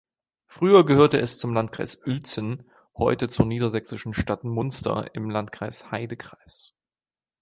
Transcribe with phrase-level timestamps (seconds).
[0.47, 2.63] Früher gehörte es zum Landkreis Uelzen,
[2.97, 6.73] heute zur niedersächsischen Stadt Munster im Landkreis Heidekreis.